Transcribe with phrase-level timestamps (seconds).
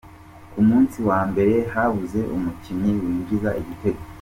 [0.51, 4.01] Ku munsi wa mbere habuze umukinnyi winjiza igitego